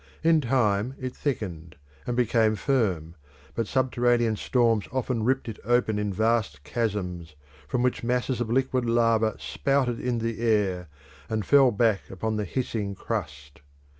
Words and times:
In 0.23 0.41
time 0.41 0.95
it 0.99 1.15
thickened 1.15 1.75
and 2.07 2.17
became 2.17 2.55
firm, 2.55 3.13
but 3.53 3.67
subterranean 3.67 4.35
storms 4.35 4.87
often 4.91 5.21
ripped 5.23 5.47
it 5.47 5.59
open 5.63 5.99
in 5.99 6.11
vast 6.11 6.63
chasms, 6.63 7.35
from 7.67 7.83
which 7.83 8.03
masses 8.03 8.41
of 8.41 8.49
liquid 8.49 8.83
lava 8.87 9.35
spouted 9.37 9.99
in 9.99 10.17
the 10.17 10.39
air, 10.41 10.87
and 11.29 11.45
fell 11.45 11.69
back 11.69 12.09
upon 12.09 12.35
the 12.35 12.45
hissing 12.45 12.95
crust. 12.95 13.61